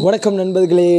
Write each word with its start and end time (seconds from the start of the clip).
வணக்கம் 0.00 0.34
நண்பர்களே. 0.34 0.90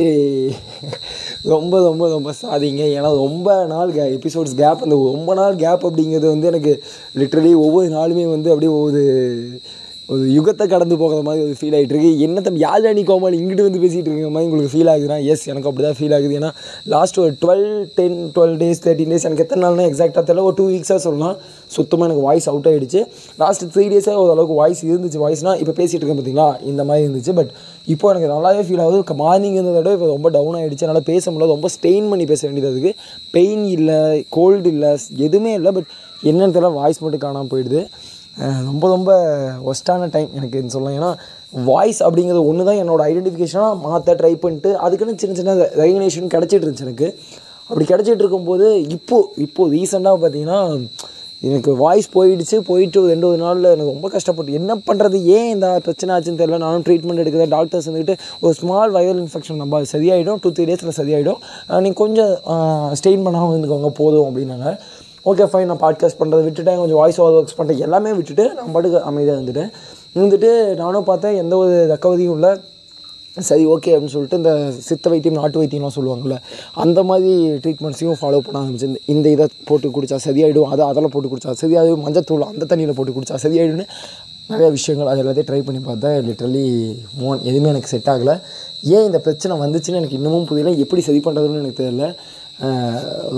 ரொம்ப 1.43 1.79
ரொம்ப 1.83 2.09
ரொம்ப 2.09 2.31
சாதிங்க. 2.41 2.83
ஏன்னா 2.95 3.15
ரொம்ப 3.15 3.65
நாள் 3.65 3.91
கே 3.91 4.01
எபிசோட்ஸ் 4.01 4.55
கேப் 4.55 4.83
அந்த 4.83 4.95
ரொம்ப 5.13 5.33
நாள் 5.33 5.55
கேப் 5.55 5.87
அப்படிங்கிறது 5.87 6.27
வந்து 6.27 6.47
எனக்கு 6.47 6.83
லிட்ரலி 7.15 7.55
ஒவ்வொரு 7.55 7.87
நாளுமே 7.89 8.29
வந்து 8.29 8.49
அப்படியே 8.49 8.71
ஒவ்வொரு 8.71 9.03
ஒரு 10.13 10.23
யுகத்தை 10.35 10.65
கடந்து 10.71 10.95
போகிற 10.99 11.17
மாதிரி 11.25 11.41
ஒரு 11.47 11.55
ஃபீல் 11.57 11.75
ஆகிட்டு 11.77 11.93
இருக்கு. 11.93 12.11
என்ன 12.25 12.41
தம்பி 12.45 12.61
யார் 12.65 12.85
நீ 12.99 13.01
கோமாளி? 13.09 13.35
இங்கிட்டு 13.41 13.65
வந்து 13.65 13.81
பேசிகிட்டு 13.83 14.09
இருக்கிற 14.09 14.29
மாதிரி 14.35 14.47
உங்களுக்கு 14.47 14.71
ஃபீல் 14.73 14.89
ஆகுதுன்னா 14.93 15.17
எஸ் 15.31 15.43
எனக்கு 15.51 15.69
அப்படி 15.69 15.83
தான் 15.87 15.97
ஃபீல் 15.99 16.15
ஆகுது. 16.17 16.33
ஏன்னா 16.39 16.49
லாஸ்ட் 16.93 17.17
ஒரு 17.23 17.33
twelve 17.43 17.67
ten 17.97 18.17
twelve 18.35 18.55
days 18.61 18.81
thirteen 18.85 19.11
days 19.13 19.25
எனக்கு 19.29 19.43
எத்தனை 19.45 19.61
நாள்னா 19.65 19.85
எக்ஸாக்டாக 19.91 20.23
தெரியல. 20.29 20.45
ஒரு 20.49 20.57
டூ 20.59 20.65
வீக்ஸாக 20.73 20.99
சொல்லலாம். 21.05 21.35
சுத்தமாக 21.75 22.07
எனக்கு 22.09 22.25
வாய்ஸ் 22.27 22.47
அவுட் 22.51 22.69
ஆகிடுச்சு 22.71 23.01
லாஸ்ட் 23.43 23.65
த்ரீ 23.75 23.85
டேஸாக 23.93 24.23
ஓரளவுக்கு 24.23 24.57
வாய்ஸ் 24.61 24.83
இருந்துச்சு. 24.89 25.21
வாய்ஸ்னால் 25.25 25.59
இப்போ 25.63 25.75
பேசிகிட்டு 25.81 26.03
இருக்கேன் 26.03 26.21
பார்த்தீங்களா 26.21 26.49
இந்த 26.71 26.83
மாதிரி 26.89 27.05
இருந்துச்சு. 27.07 27.33
பட் 27.39 27.51
இப்போ 27.93 28.05
எனக்கு 28.13 28.33
நல்லாவே 28.35 28.63
ஃபீல் 28.67 28.83
ஆகுது. 28.85 29.15
மார்னிங் 29.23 29.57
இருந்ததை 29.59 29.79
விட 29.81 29.93
இப்போ 29.97 30.09
ரொம்ப 30.15 30.29
டவுன் 30.37 30.59
ஆகிடுச்சு 30.61 30.85
என்னால் 30.87 31.09
பேச 31.13 31.23
முடியல. 31.31 31.53
ரொம்ப 31.55 31.69
ஸ்டெயின் 31.77 32.07
பண்ணி 32.13 32.27
பேச 32.33 32.41
வேண்டியது 32.47 32.71
அதுக்கு 32.73 32.93
பெயின் 33.37 33.65
இல்லை 33.77 33.99
கோல்டு 34.37 34.69
இல்லை 34.75 34.91
எதுவுமே 35.27 35.53
இல்லை. 35.59 35.73
பட் 35.77 35.91
என்னன்னு 36.29 36.55
தெரியல 36.55 36.77
வாய்ஸ் 36.81 37.03
மட்டும் 37.05 37.25
காணாமல் 37.27 37.51
போயிடுது. 37.53 37.83
ரொம்ப 38.69 38.85
ரொம்ப 38.95 39.11
ஒஸ்ட்டான 39.71 40.09
டைம் 40.15 40.29
எனக்கு 40.39 40.63
சொல்லலாம். 40.75 40.97
ஏன்னா 40.99 41.11
வாய்ஸ் 41.69 42.01
அப்படிங்கிறது 42.07 42.47
ஒன்று 42.49 42.67
தான் 42.69 42.81
என்னோட 42.83 43.01
ஐடென்டிஃபிகேஷனாக 43.11 43.77
மாற்ற 43.85 44.15
ட்ரை 44.21 44.33
பண்ணிட்டு 44.43 44.71
அதுக்குன்னு 44.85 45.19
சின்ன 45.21 45.35
சின்ன 45.39 45.55
ரெகனேஷன் 45.83 46.33
கிடச்சிட்டு 46.35 46.65
இருந்துச்சு 46.65 46.87
எனக்கு. 46.89 47.07
அப்படி 47.69 47.85
கிடச்சிட்டு 47.93 48.23
இருக்கும்போது 48.23 48.67
இப்போது 48.97 49.29
இப்போது 49.45 49.73
ரீசெண்டாக 49.77 50.19
பார்த்தீங்கன்னா 50.21 50.59
எனக்கு 51.49 51.71
வாய்ஸ் 51.81 52.07
போயிடுச்சு 52.15 52.57
போயிட்டு 52.69 52.97
ஒரு 53.01 53.09
ரெண்டு 53.11 53.27
ஒரு 53.27 53.37
நாளில் 53.43 53.69
எனக்கு 53.73 53.93
ரொம்ப 53.93 54.07
கஷ்டப்பட்டு 54.15 54.55
என்ன 54.59 54.71
பண்ணுறது 54.87 55.17
ஏன் 55.35 55.49
இந்த 55.53 55.67
பிரச்சனை 55.85 56.09
ஆச்சுன்னு 56.15 56.39
தெரியல. 56.41 56.59
நானும் 56.63 56.83
ட்ரீட்மெண்ட் 56.87 57.21
எடுக்கிறேன் 57.23 57.53
டாக்டர்ஸ் 57.53 57.87
வந்துட்டு 57.89 58.15
ஒரு 58.43 58.53
ஸ்மால் 58.59 58.95
வைரல் 58.97 59.21
இன்ஃபெக்ஷன் 59.23 59.61
நம்ம 59.61 59.77
அது 59.79 59.87
சரியாயிடும் 59.95 60.41
டூ 60.43 60.51
த்ரீ 60.57 60.65
டேஸில் 60.69 60.97
சரியாயிடும். 61.01 61.39
நீங்கள் 61.85 61.99
கொஞ்சம் 62.03 62.33
ஸ்டெயின் 63.01 63.25
பண்ணாமல் 63.27 63.53
இருந்துக்கோங்க 63.53 63.91
போதும் 64.01 64.27
அப்படின்னாங்க. 64.29 64.69
ஓகே 65.25 65.45
ஃபைன் 65.45 65.65
நான் 65.65 65.79
பாட்காஸ்ட் 65.79 66.19
பண்ணுறதை 66.19 66.47
விட்டுட்டேன். 66.47 66.77
கொஞ்சம் 66.77 66.97
வாய்ஸ் 66.97 67.21
ஓவர் 67.21 67.43
ஒர்க்ஸ் 67.43 67.61
பண்ணுறேன் 67.61 67.77
எல்லாமே 67.77 68.13
விட்டுட்டு 68.13 68.53
நான் 68.53 68.71
பாட்டுக்கு 68.71 69.01
அமைதியாக 69.01 69.41
இருந்துட்டேன். 69.41 69.71
இருந்துட்டு 70.15 70.75
நானும் 70.75 71.03
பார்த்தேன் 71.03 71.35
எந்த 71.35 71.55
ஒரு 71.55 71.97
தக்கவதியும் 71.99 72.33
இல்லை. 72.33 72.59
சரி 73.39 73.65
ஓகே 73.65 73.69
அப்படின்னு 73.69 74.05
சொல்லிட்டு 74.05 74.37
இந்த 74.37 74.71
சித்த 74.77 75.09
வைத்தியம் 75.09 75.41
நாட்டு 75.41 75.63
வைத்தியம்லாம் 75.63 75.87
சொல்லுவாங்கள்ல 75.95 76.37
அந்த 76.73 77.03
மாதிரி 77.03 77.51
ட்ரீட்மெண்ட்ஸையும் 77.51 78.13
ஃபாலோ 78.21 78.39
பண்ண 78.39 78.69
ஆரம்பிச்சு 78.69 78.95
இந்த- 79.05 79.29
இதை 79.29 79.47
போட்டு 79.65 79.89
குடித்தா 79.89 80.17
சரியாயிடும் 80.25 80.61
அதை 80.61 80.85
அதில் 80.85 81.09
போட்டு 81.11 81.29
குடித்தா 81.29 81.53
சரியாயிடும் 81.61 82.01
மஞ்சத்தூள் 82.05 82.39
அந்த 82.39 82.75
தண்ணியில் 82.75 82.93
போட்டு 82.93 83.11
குடித்தா 83.11 83.37
சரியாயிடும்னு 83.43 83.87
நிறையா 84.49 84.69
விஷயங்கள் 84.69 85.19
அது 85.19 85.23
எல்லாத்தையும் 85.23 85.45
ட்ரை 85.45 85.61
பண்ணி 85.61 85.81
பார்த்தேன். 85.81 86.29
லிட்ரலி 86.29 86.95
மோன் 87.21 87.41
எதுவுமே 87.41 87.69
எனக்கு 87.69 87.87
செட் 87.87 88.05
ஆகலை. 88.05 88.41
ஏன் 88.83 89.05
இந்த 89.05 89.19
பிரச்சனை 89.19 89.57
வந்துச்சுன்னு 89.57 89.93
எனக்கு 89.93 90.15
இன்னமும் 90.15 90.45
புரியல. 90.45 90.75
எப்படி 90.75 91.01
சரி 91.01 91.21
பண்ணுறதுன்னு 91.25 91.59
எனக்கு 91.59 91.83
தெரியல. 91.83 92.15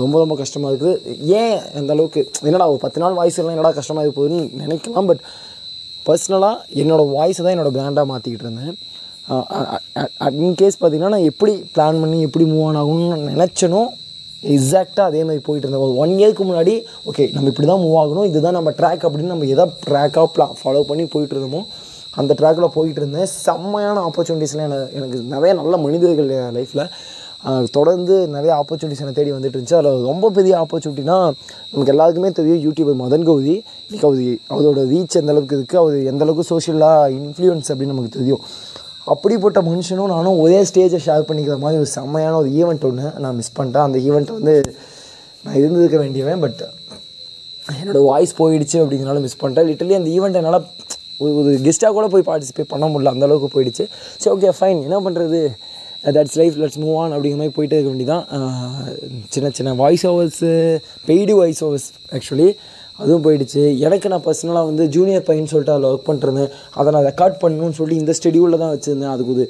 ரொம்ப 0.02 0.14
ரொம்ப 0.22 0.34
கஷ்டமாக 0.42 0.70
இருக்குது. 0.72 1.16
ஏன் 1.40 1.56
அந்த 1.78 1.90
அளவுக்கு 1.94 2.20
என்னடா 2.48 2.66
ஒரு 2.72 2.80
பத்து 2.84 3.02
நாள் 3.02 3.18
வாய்ஸ் 3.20 3.38
எல்லாம் 3.40 3.54
என்னடா 3.56 3.72
கஷ்டமாக 3.78 4.04
இருக்க 4.04 4.16
போகுதுன்னு 4.18 4.62
நினைக்கலாம் 4.62 5.08
பட் 5.10 5.22
பர்சனலாக 6.06 6.56
என்னோடய 6.82 7.12
வாய்ஸை 7.16 7.42
தான் 7.44 7.54
என்னோடய 7.54 7.74
பிராண்டாக 7.76 8.10
மாற்றிக்கிட்டு 8.12 8.46
இருந்தேன். 8.46 8.74
இன்கேஸ் 10.46 10.78
பார்த்திங்கன்னா 10.78 11.14
நான் 11.16 11.28
எப்படி 11.32 11.52
பிளான் 11.74 12.00
பண்ணி 12.02 12.18
எப்படி 12.28 12.46
மூவ் 12.52 12.64
ஆன் 12.68 12.80
ஆகணும்னு 12.80 13.18
நினச்சனோ 13.32 13.82
எக்ஸாக்டாக 14.54 15.08
அதே 15.10 15.20
மாதிரி 15.26 15.42
போயிட்டு 15.46 15.66
இருந்தேன். 15.66 15.84
ஒரு 15.86 15.94
ஒன் 16.02 16.14
இயர்க்கு 16.20 16.44
முன்னாடி 16.48 16.74
ஓகே 17.10 17.24
நம்ம 17.34 17.48
இப்படி 17.52 17.68
தான் 17.72 17.82
மூவ் 17.84 17.98
ஆகணும் 18.02 18.28
இதுதான் 18.30 18.58
நம்ம 18.58 18.70
ட்ராக் 18.80 19.06
அப்படின்னு 19.08 19.32
நம்ம 19.34 19.48
எதை 19.54 19.66
ட்ராக்காக 19.86 20.26
பிளான் 20.36 20.56
ஃபாலோ 20.60 20.82
பண்ணி 20.90 21.04
போயிட்டு 21.14 21.34
இருந்தோமோ 21.36 21.62
அந்த 22.20 22.32
ட்ராக்கில் 22.40 22.74
போயிட்டு 22.76 23.00
இருந்தேன். 23.02 23.28
செம்மையான 23.46 24.00
ஆப்பர்ச்சுனிட்டிஸ்லாம் 24.08 24.66
எனக்கு 24.66 24.96
எனக்கு 24.98 25.18
நிறைய 25.34 25.52
நல்ல 25.60 25.76
மனிதர்கள் 25.84 26.30
லைஃப்பில் 26.58 26.88
தொடர்ந்து 27.76 28.14
நிறைய 28.34 28.52
ஆப்பர்ச்சுனிட்டிஸ் 28.60 29.16
தேடி 29.18 29.32
வந்துட்டு 29.36 29.56
இருந்துச்சு. 29.56 29.78
அதில் 29.78 30.06
ரொம்ப 30.10 30.26
பெரிய 30.36 30.52
ஆப்பர்ச்சுனிட்டினா 30.62 31.16
நமக்கு 31.72 31.92
எல்லாருக்குமே 31.94 32.30
தெரியும் 32.38 32.60
யூடியூபர் 32.64 33.00
மதன் 33.04 33.24
கௌதி 33.28 33.54
இன்னைக்கு 33.86 34.06
அவர் 34.08 34.20
அவரோட 34.54 34.82
ரீச் 34.92 35.16
எந்த 35.20 35.32
அளவுக்கு 35.34 35.56
இருக்குது 35.60 35.80
அவர் 35.82 35.96
எந்த 36.10 36.24
அளவுக்கு 36.26 36.50
சோஷியலாக 36.52 37.08
இன்ஃப்ளூயன்ஸ் 37.20 37.70
அப்படின்னு 37.70 37.94
நமக்கு 37.94 38.16
தெரியும். 38.18 38.42
அப்படிப்பட்ட 39.12 39.58
மனுஷனும் 39.70 40.12
நானும் 40.14 40.38
ஒரே 40.44 40.58
ஸ்டேஜை 40.68 41.00
ஷேர் 41.06 41.26
பண்ணிக்கிற 41.30 41.56
மாதிரி 41.64 41.80
ஒரு 41.82 41.90
செம்மையான 41.96 42.36
ஒரு 42.42 42.50
ஈவெண்ட் 42.60 42.86
ஒன்று 42.88 43.12
நான் 43.24 43.36
மிஸ் 43.40 43.54
பண்ணிட்டேன். 43.58 43.86
அந்த 43.88 43.98
ஈவெண்ட் 44.08 44.30
வந்து 44.38 44.54
நான் 45.44 45.58
இருந்திருக்க 45.60 45.98
வேண்டியவன் 46.04 46.42
பட் 46.44 46.62
என்னோடய 47.80 48.04
வாய்ஸ் 48.10 48.38
போயிடுச்சு 48.42 48.76
அப்படிங்கிறனால 48.82 49.20
மிஸ் 49.26 49.40
பண்ணிட்டேன். 49.42 49.68
லிட்டலி 49.70 49.96
அந்த 50.00 50.10
ஈவெண்ட் 50.16 50.38
என்னால் 50.40 50.60
ஒரு 51.22 51.32
ஒரு 51.40 51.50
கெஸ்ட்டாக 51.66 51.92
கூட 51.98 52.06
போய் 52.14 52.28
பார்ட்டிசிபேட் 52.30 52.72
பண்ண 52.74 52.86
முடியல. 52.92 53.14
அந்த 53.16 53.26
அளவுக்கு 53.28 53.50
போயிடுச்சு. 53.56 53.84
சரி 54.22 54.32
ஓகே 54.36 54.52
ஃபைன் 54.60 54.80
என்ன 54.88 55.00
பண்ணுறது 55.06 55.40
that's 56.04 56.36
life 56.40 56.56
let's 56.62 56.80
move 56.84 56.96
on 57.02 57.12
அப்படிங்கிற 57.14 57.40
மாதிரி 57.40 57.56
போயிட்டே 57.56 57.78
இருக்க 57.78 57.90
வேண்டியதான் 57.92 58.24
சின்ன 59.34 59.50
சின்ன 59.58 59.74
voice 59.82 60.06
overs 60.12 60.52
paid 61.08 61.34
voice 61.40 61.64
overs 61.64 61.88
actually 62.16 62.48
அதுவும் 63.02 63.24
போயிடுச்சு. 63.24 63.62
எனக்கு 63.86 64.08
நான் 64.12 64.24
பர்சனலாக 64.24 64.68
வந்து 64.70 64.84
ஜூனியர் 64.96 65.28
பையன் 65.28 65.50
சொல்லிட்டு 65.52 65.74
அதில் 65.74 65.90
ஒர்க் 65.90 66.08
பண்ணுறேன் 66.10 66.50
அதை 66.78 66.88
நான் 66.94 67.06
ரெக்கார்ட் 67.10 67.38
பண்ணணும்னு 67.42 67.78
சொல்லி 67.78 67.94
இந்த 68.02 68.14
ஸ்டெடியூலில் 68.18 68.62
தான் 68.62 68.74
வச்சுருந்தேன். 68.74 69.12
அதுக்கு 69.14 69.34
ஒரு 69.34 69.46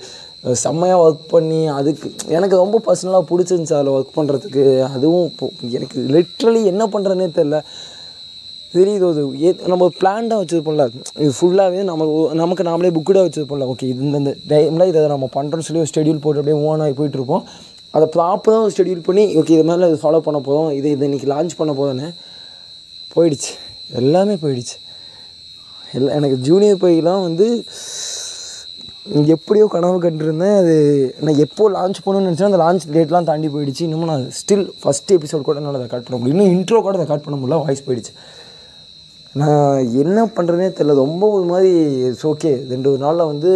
செம்மையாக 0.64 1.02
ஒர்க் 1.06 1.24
பண்ணி 1.32 1.58
அதுக்கு 1.78 2.06
எனக்கு 2.36 2.56
ரொம்ப 2.62 2.80
பர்சனலாக 2.86 3.24
பிடிச்சிருந்துச்சு 3.30 3.76
அதில் 3.78 3.94
ஒர்க் 3.96 4.16
பண்ணுறதுக்கு 4.19 4.64
அதுவும் 4.94 5.28
எனக்கு 5.78 6.00
லிட்ரலி 6.16 6.62
என்ன 6.72 6.86
பண்ணுறதுனே 6.94 7.28
தெரில 7.38 7.58
தெரியுது 8.74 9.06
அது 9.12 9.22
ஏ 9.44 9.50
நம்ம 9.72 9.88
பிளான்டாக 10.00 10.38
வச்சுருப்போம்ல. 10.40 10.84
இது 11.24 11.32
ஃபுல்லாகவே 11.38 11.80
நம்ம 11.90 12.06
நமக்கு 12.42 12.64
நாமளே 12.68 12.90
புக்குடாக 12.96 13.24
வச்சுருப்போம்ல. 13.26 13.66
ஓகே 13.72 13.88
இந்த 14.04 14.16
இந்த 14.22 14.32
டைமில் 14.52 14.88
இதை 14.90 15.06
நம்ம 15.14 15.28
பண்ணுறோம்னு 15.36 15.66
சொல்லி 15.68 15.82
ஒரு 15.84 15.90
ஸ்டெடியூல் 15.92 16.22
போட்டு 16.24 16.40
அப்படியே 16.42 16.58
ஓன் 16.68 16.84
ஆகி 16.86 16.96
போயிட்டுருப்போம் 17.00 17.44
அதை 17.96 18.06
ப்ராப்பராக 18.16 18.66
ஒரு 18.66 18.74
ஷெடியூல் 18.78 19.06
பண்ணி 19.08 19.24
ஓகே 19.40 19.54
இது 19.56 19.64
மேலே 19.70 19.88
இது 19.90 19.98
ஃபாலோ 20.04 20.20
பண்ண 20.26 20.38
போதும் 20.48 20.70
இது 20.78 20.90
இதை 20.94 21.04
இன்றைக்கி 21.08 21.28
லான்ச் 21.34 21.58
பண்ண 21.60 21.72
போதுன்னு 21.80 22.08
போயிடுச்சு. 23.14 23.52
எல்லாமே 24.00 24.34
போயிடுச்சு. 24.44 24.76
எல்லாம் 25.96 26.16
எனக்கு 26.18 26.36
ஜூனியர் 26.48 26.82
பையெல்லாம் 26.84 27.24
வந்து 27.28 27.46
எப்படியோ 29.34 29.64
கனவு 29.72 29.96
கண்டிருந்தேன். 30.02 30.56
அது 30.60 30.74
நான் 31.26 31.40
எப்போ 31.44 31.64
லான்ச் 31.76 31.98
பண்ணணும்னு 32.04 32.28
நினச்சேன் 32.28 32.50
அந்த 32.50 32.60
லான்ச் 32.64 32.86
டேட்லாம் 32.94 33.28
தாண்டி 33.30 33.48
போயிடுச்சு. 33.54 33.82
இன்னமும் 33.86 34.12
நான் 34.12 34.24
ஸ்டில் 34.38 34.64
ஃபஸ்ட் 34.82 35.12
எபிசோட் 35.16 35.46
கூட 35.48 35.60
என்னால் 35.62 35.82
ரெக்கார்ட் 35.84 36.06
பண்ண 36.06 36.18
முடியும் 36.20 36.38
இன்னும் 36.38 36.54
இன்ட்ரோ 36.56 36.80
கூட 36.86 36.96
ரெக்கார்ட் 37.02 37.26
பண்ண 37.26 37.36
முடியல. 37.40 37.58
வாய்ஸ் 37.64 37.84
போயிடுச்சு. 37.88 38.14
நான் 39.41 39.87
என்ன 40.00 40.22
பண்ணுறதுனே 40.37 40.66
தெரில 40.78 40.94
ரொம்ப 41.03 41.25
ஒரு 41.34 41.44
மாதிரி 41.50 41.70
இட்ஸ் 42.09 42.25
ஓகே 42.31 42.50
ரெண்டு 42.72 42.88
ஒரு 42.91 42.98
நாளில் 43.04 43.28
வந்து 43.31 43.50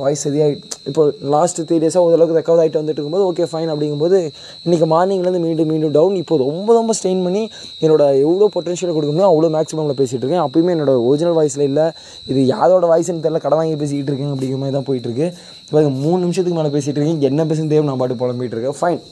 வாய்ஸ் 0.00 0.24
சரியாகி 0.26 0.56
இப்போ 0.88 1.02
லாஸ்ட் 1.34 1.60
த்ரீ 1.68 1.76
டேஸாக 1.82 2.02
ஓரளவுக்கு 2.06 2.36
ரெக்கவர் 2.38 2.60
ஆகிட்டு 2.62 2.80
வந்துட்டு 2.80 2.98
இருக்கும்போது 3.00 3.26
ஓகே 3.28 3.44
ஃபைன் 3.52 3.70
அப்படிங்கும்போது 3.74 4.18
இன்றைக்கி 4.64 4.88
மார்னிங்லேருந்து 4.94 5.42
மீண்டும் 5.46 5.70
மீண்டும் 5.72 5.94
டவுன் 5.96 6.18
இப்போ 6.22 6.36
ரொம்ப 6.42 6.74
ரொம்ப 6.78 6.96
ஸ்ட்ரெயின் 6.98 7.22
பண்ணி 7.26 7.42
என்னோட 7.84 8.02
எவ்வளோ 8.24 8.48
பொட்டன்ஷியல் 8.56 8.94
கொடுக்க 8.96 9.10
முடியும் 9.12 9.30
அவ்வளோ 9.30 9.50
மேக்ஸிமமில் 9.56 9.98
பேசிகிட்டு 10.02 10.22
இருக்கேன். 10.24 10.44
அப்பயுமே 10.46 10.74
என்னோட 10.76 10.96
ஒரிஜினல் 11.08 11.38
வாய்ஸில் 11.38 11.66
இல்லை. 11.70 11.86
இது 12.32 12.42
யாரோட 12.54 12.84
வாய்ஸ்னு 12.92 13.24
தெரியல. 13.26 13.42
கடை 13.46 13.58
வாங்கி 13.60 13.80
பேசிக்கிட்டு 13.84 14.12
இருக்கேன் 14.14 14.34
அப்படிங்கிற 14.34 14.60
மாதிரி 14.64 14.76
தான் 14.78 14.88
போயிட்டுருக்கு 14.90 15.26
இப்போ 15.64 15.82
மூணு 16.04 16.20
நிமிஷத்துக்கு 16.26 16.58
மேலே 16.60 16.74
பேசிகிட்டு 16.76 17.00
இருக்கேன். 17.02 17.26
என்ன 17.32 17.48
பேசுன்னு 17.52 17.74
தேவை 17.74 17.86
நான் 17.90 18.02
பாட்டு 18.04 18.20
புலம்பிகிட்டு 18.24 18.58
இருக்கேன். 18.58 18.78
ஃபைன் 18.82 19.02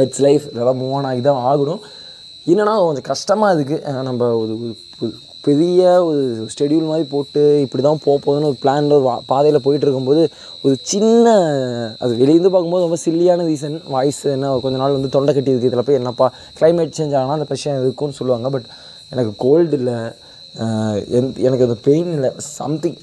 தட்ஸ் 0.00 0.24
லைஃப் 0.28 0.46
இதெல்லாம் 0.54 0.80
மூவ் 0.84 0.96
ஆன் 1.00 1.10
ஆகி 1.12 1.22
தான் 1.30 1.44
ஆகணும். 1.52 1.82
என்னென்னா 2.46 2.74
கொஞ்சம் 2.80 3.06
கஷ்டமாக 3.06 3.54
இருக்குது 3.54 4.02
நம்ம 4.02 4.28
ஒரு 4.36 4.54
பு- 4.98 5.14
பெரிய 5.44 5.80
ஒரு 6.04 6.20
ஷெடியூல் 6.52 6.86
மாதிரி 6.86 7.08
போட்டு 7.08 7.60
இப்படி 7.60 7.82
தான் 7.82 8.00
போக 8.04 8.16
போகுதுன்னு 8.18 8.48
ஒரு 8.48 8.58
பிளான் 8.62 8.90
ஒரு 8.90 9.04
வா- 9.04 9.20
பாதையில் 9.26 9.62
போயிட்டு 9.62 9.86
இருக்கும்போது 9.86 10.22
ஒரு 10.62 10.76
சின்ன 10.82 11.26
அது 11.98 12.12
வெளியிருந்து 12.14 12.50
பார்க்கும்போது 12.50 12.86
ரொம்ப 12.86 12.98
சில்லியான 13.04 13.46
ரீசன் 13.46 13.76
வாய்ஸ் 13.88 14.22
என்ன 14.28 14.58
கொஞ்ச 14.58 14.78
நாள் 14.78 14.92
வந்து 14.92 15.08
தொண்டை 15.08 15.34
கட்டி 15.34 15.52
இருக்குது 15.52 15.70
இதில் 15.70 15.82
போய் 15.82 15.94
என்னப்பா 15.94 16.26
கிளைமேட் 16.58 16.96
சேஞ்ச் 16.98 17.16
ஆனால் 17.16 17.36
அந்த 17.36 17.44
பிரச்சனை 17.44 17.82
இருக்கும்னு 17.82 18.14
சொல்லுவாங்க. 18.14 18.50
பட் 18.50 18.68
எனக்கு 19.10 19.32
கோல்டு 19.36 19.76
இல்லை. 19.76 19.96
எனக்கு 21.40 21.66
அந்த 21.66 21.78
பெயின் 21.82 22.12
இல்லை. 22.12 22.30
சம்திங் 22.58 22.98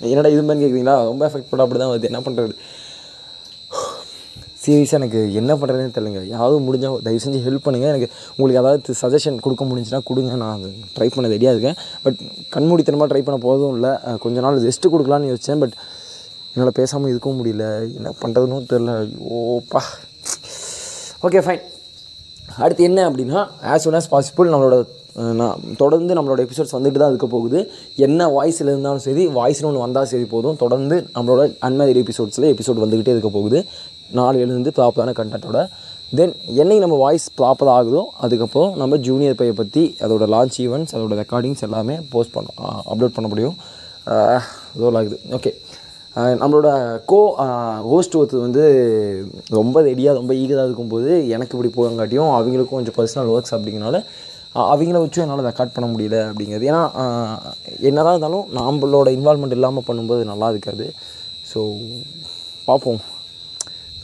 என்னடா 0.00 0.28
இது 0.28 0.42
மாதிரி 0.42 0.62
கேட்குறீங்களா 0.62 0.96
ரொம்ப 1.04 1.22
எஃபெக்ட் 1.28 1.50
போட 1.50 1.62
அப்படி 1.62 1.80
தான் 1.80 1.92
வருது. 1.92 2.10
என்ன 2.10 2.20
பண்ணுறது 2.20 2.54
சீரியஸாக 4.64 4.98
எனக்கு 5.00 5.20
என்ன 5.40 5.52
பண்ணுறதுனே 5.60 5.90
தெரியலங்க. 5.96 6.22
யாராவது 6.34 6.60
முடிஞ்சால் 6.68 6.96
தயவு 7.06 7.22
செஞ்சு 7.24 7.40
ஹெல்ப் 7.46 7.64
பண்ணுங்கள் 7.66 7.92
எனக்கு 7.92 8.08
உங்களுக்கு 8.36 8.60
ஏதாவது 8.62 8.96
சஜஷன் 9.02 9.42
கொடுக்க 9.44 9.64
முடிஞ்சுன்னா 9.70 10.00
கொடுங்க. 10.10 10.32
நான் 10.42 10.54
அது 10.58 10.70
ட்ரை 10.96 11.08
பண்ண 11.14 11.32
ரெடியாக 11.34 11.54
இருக்கேன். 11.56 11.78
பட் 12.04 12.18
கண்மூடித்தனமாக 12.56 13.08
ட்ரை 13.12 13.22
பண்ண 13.28 13.38
போதும் 13.46 13.74
இல்லை. 13.76 13.92
கொஞ்ச 14.24 14.46
நாள் 14.46 14.64
ரெஸ்ட்டு 14.68 14.92
கொடுக்கலான்னு 14.94 15.30
யோசித்தேன் 15.32 15.62
பட் 15.64 15.76
என்னால் 16.56 16.76
பேசாமல் 16.80 17.12
இருக்கவும் 17.12 17.40
முடியல. 17.42 17.66
என்ன 17.98 18.10
பண்ணுறதுன்னு 18.24 18.66
தெரில 18.72 18.92
ஓப்பா 19.38 19.82
ஓகே 21.28 21.40
ஃபைன் 21.46 21.64
அடுத்து 22.64 22.82
என்ன 22.90 23.00
அப்படின்னா 23.08 23.40
ஆஸ் 23.72 23.84
சூன் 23.84 23.96
ஆஸ் 24.00 24.12
பாசிபிள் 24.12 24.52
நம்மளோட 24.54 24.76
நான் 25.40 25.60
தொடர்ந்து 25.80 26.12
நம்மளோட 26.16 26.40
எபிசோட்ஸ் 26.44 26.74
வந்துட்டு 26.76 27.00
தான் 27.00 27.12
இருக்க 27.12 27.26
போகுது. 27.34 27.58
என்ன 28.06 28.26
வாய்ஸில் 28.36 28.70
இருந்தாலும் 28.72 29.02
சரி 29.04 29.24
வாய்ஸ்னு 29.36 29.68
ஒன்று 29.68 29.82
வந்தால் 29.84 30.08
சரி 30.12 30.26
போதும். 30.32 30.56
தொடர்ந்து 30.62 30.96
நம்மளோட 31.16 31.42
அன்மேரிட் 31.66 32.00
எபிசோட்ஸில் 32.02 32.46
எபிசோட் 32.54 32.82
வந்துக்கிட்டே 32.84 33.14
இருக்க 33.16 33.30
போகுது. 33.36 33.58
நாலு 34.18 34.38
எழுந்து 34.44 34.72
ப்ராப்பரான 34.78 35.14
கண்டென்ட்டோட 35.18 35.60
தென் 36.18 36.34
என்னைக்கு 36.60 36.84
நம்ம 36.84 36.96
வாய்ஸ் 37.04 37.26
ப்ராப்பராக 37.38 37.76
ஆகுதோ 37.78 38.02
அதுக்கப்புறம் 38.24 38.72
நம்ம 38.80 38.96
ஜூனியர் 39.06 39.38
பையை 39.38 39.54
பற்றி 39.60 39.82
அதோடய 40.04 40.28
லான்ச் 40.34 40.58
ஈவெண்ட்ஸ் 40.64 40.94
அதோட 40.96 41.14
ரெக்கார்டிங்ஸ் 41.22 41.64
எல்லாமே 41.68 41.96
போஸ்ட் 42.12 42.34
பண்ண 42.34 42.48
அப்லோட் 42.92 43.16
பண்ண 43.16 43.28
முடியும். 43.32 43.56
ரோல் 44.80 44.98
ஆகுது 45.00 45.18
ஓகே 45.38 45.52
நம்மளோட 46.40 46.68
கோ 47.10 47.18
ஹோஸ்ட் 47.92 48.16
ஒருத்தர் 48.18 48.44
வந்து 48.46 48.64
ரொம்ப 49.58 49.76
ரெடியாக 49.88 50.18
ரொம்ப 50.18 50.32
ஈகராக 50.42 50.68
இருக்கும்போது 50.68 51.10
எனக்கு 51.34 51.56
இப்படி 51.56 51.70
போகங்காட்டியும் 51.78 52.30
அவங்களுக்கும் 52.36 52.78
கொஞ்சம் 52.78 52.96
பர்சனல் 52.98 53.32
ஒர்க்ஸ் 53.34 53.54
அப்படிங்கிறனால 53.56 54.00
அவங்கள 54.54 54.98
வச்சும் 55.02 55.24
என்னால் 55.24 55.46
ரெக்கார்ட் 55.48 55.74
பண்ண 55.76 55.86
முடியல 55.92 56.18
அப்படிங்கிறது. 56.28 56.68
ஏன்னா 56.70 56.82
என்னதான் 57.88 58.14
இருந்தாலும் 58.14 58.46
நம்மளோட 58.58 59.08
இன்வால்மெண்ட் 59.16 59.56
இல்லாமல் 59.58 59.86
பண்ணும்போது 59.88 60.24
நல்லா 60.30 60.48
இருக்காது. 60.54 60.86
ஸோ 61.52 61.60
பார்ப்போம். 62.68 63.00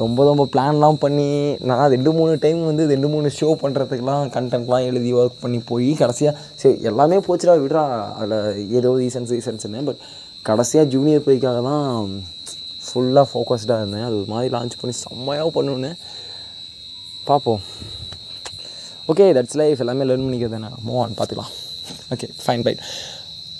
ரொம்ப 0.03 0.25
ரொம்ப 0.29 0.45
பிளான்லாம் 0.53 0.99
பண்ணி 1.05 1.29
நான் 1.69 1.91
ரெண்டு 1.95 2.11
மூணு 2.19 2.33
டைம் 2.45 2.61
வந்து 2.69 2.85
ரெண்டு 2.93 3.09
மூணு 3.13 3.29
ஷோ 3.39 3.49
பண்ணுறதுக்கெலாம் 3.63 4.27
கண்டென்ட்லாம் 4.37 4.87
எழுதி 4.91 5.11
ஒர்க் 5.21 5.43
பண்ணி 5.45 5.59
போய் 5.71 5.91
கடைசியாக 6.03 6.35
சரி 6.63 6.77
எல்லாமே 6.91 7.19
போச்சுடா 7.27 7.55
விடுறா 7.63 7.85
அதில் 8.21 8.39
ஏதோ 8.79 8.93
ரீசன்ஸ் 9.03 9.33
ரீசன்ஸ்னு 9.37 9.83
பட் 9.89 10.03
கடைசியாக 10.49 10.91
ஜூனியர் 10.95 11.27
போய்க்காக 11.27 11.61
தான் 11.71 12.13
ஃபுல்லாக 12.85 13.27
ஃபோக்கஸ்டாக 13.31 13.83
இருந்தேன். 13.83 14.05
அது 14.09 14.15
ஒரு 14.21 14.29
மாதிரி 14.35 14.49
லான்ச் 14.57 14.79
பண்ணி 14.81 14.95
செம்மையாக 15.05 15.51
பண்ணுவேன்னு 15.57 15.91
பார்ப்போம் 17.31 17.61
ஓகே 19.13 19.27
தட்ஸ் 19.37 19.59
லைஃப் 19.61 19.83
எல்லாமே 19.85 20.07
லேர்ன் 20.11 20.25
பண்ணிக்கிறது 20.27 20.57
தானே. 20.57 20.71
மூவ் 20.87 21.01
ஆன் 21.03 21.17
பார்த்துக்கலாம். 21.19 21.53
ஓகே 22.15 22.29
ஃபைன் 22.45 22.65
பைட் 22.67 22.83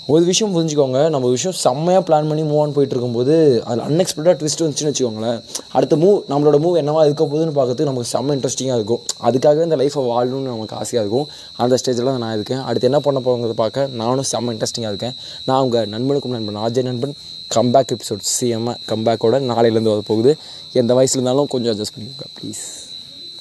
ஒரு 0.07 0.23
விஷயம் 0.29 0.53
புரிஞ்சுக்கோங்க. 0.53 1.09
நம்ம 1.13 1.27
விஷயம் 1.33 1.55
செம்மையாக 1.63 2.03
பிளான் 2.07 2.29
பண்ணி 2.29 2.43
மூவ் 2.51 2.61
ஆன் 2.61 2.73
போயிட்டு 2.75 2.95
இருக்கும்போது 2.95 3.33
அதில் 3.67 3.83
அன்எக்ஸ்பெக்டாக 3.87 4.33
ட்விஸ்ட் 4.39 4.63
வந்துச்சுன்னு 4.63 4.91
வச்சுக்கோங்களேன். 4.91 5.39
அடுத்த 5.77 5.95
மூவ் 6.03 6.17
நம்மளோட 6.31 6.57
மூவ் 6.63 6.79
என்னவா 6.81 7.01
இருக்க 7.07 7.23
போகுதுன்னு 7.23 7.55
பார்க்கறதுக்கு 7.57 7.89
நமக்கு 7.89 8.11
செம்ம 8.13 8.35
இன்ட்ரெஸ்டிங்காக 8.37 8.77
இருக்கும். 8.79 9.01
அதுக்காகவே 9.27 9.63
இந்த 9.69 9.75
லைஃப்பை 9.81 10.03
வாழணும்னு 10.11 10.51
நமக்கு 10.53 10.75
ஆசையாக 10.81 11.03
இருக்கும். 11.05 11.27
அந்த 11.63 11.77
ஸ்டேஜில் 11.81 12.09
தான் 12.11 12.21
நான் 12.25 12.35
இருக்கேன். 12.39 12.63
அடுத்து 12.67 12.89
என்ன 12.89 12.99
பண்ண 13.07 13.21
போகிறத 13.27 13.55
பார்க்க 13.63 13.87
நானும் 14.01 14.29
செம்ம 14.33 14.55
இன்ட்ரெஸ்டிங்காக 14.55 14.93
இருக்கேன். 14.93 15.15
நான் 15.49 15.61
உங்கள் 15.67 15.89
நண்பனுக்கும் 15.95 16.35
நண்பன் 16.37 16.61
அஜய் 16.67 16.87
நண்பன் 16.91 17.15
கம்பேக் 17.57 17.93
எபிசோட் 17.95 18.29
சிஎம்மாக 18.35 18.77
கம்பேக்கோட 18.91 19.39
நாளையிலேருந்து 19.51 19.93
வர 19.95 20.03
போகுது 20.11 20.33
எந்த 20.81 20.93
வயசுல 20.99 21.19
இருந்தாலும் 21.19 21.51
கொஞ்சம் 21.55 21.73
அட்ஜஸ்ட் 21.73 21.95
பண்ணிக்கோங்க 21.97 22.29
ப்ளீஸ் 22.39 22.63